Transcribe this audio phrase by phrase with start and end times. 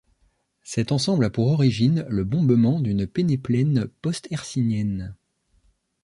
[0.63, 5.15] Cet ensemble a pour origine le bombement d'une pénéplaine post-hercynienne.